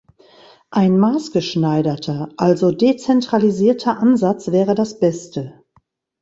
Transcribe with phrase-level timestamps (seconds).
[0.71, 5.61] Ein maßgeschneiderter also dezentralisierter Ansatz wäre das Beste.